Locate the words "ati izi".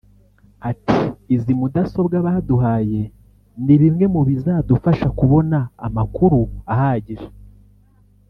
0.69-1.51